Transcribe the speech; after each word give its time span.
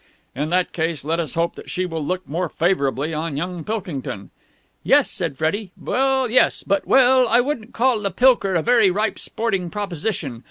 "In 0.35 0.49
that 0.49 0.73
case, 0.73 1.05
let 1.05 1.19
us 1.19 1.35
hope 1.35 1.53
that 1.53 1.69
she 1.69 1.85
will 1.85 2.03
look 2.03 2.27
more 2.27 2.49
favourably 2.49 3.13
on 3.13 3.37
young 3.37 3.63
Pilkington." 3.63 4.31
"Yes," 4.81 5.11
said 5.11 5.37
Freddie. 5.37 5.73
"Well, 5.79 6.27
yes. 6.27 6.63
But 6.63 6.87
well, 6.87 7.27
I 7.27 7.39
wouldn't 7.39 7.75
call 7.75 7.99
the 8.01 8.09
Pilker 8.09 8.55
a 8.55 8.63
very 8.63 8.89
ripe 8.89 9.19
sporting 9.19 9.69
proposition. 9.69 10.39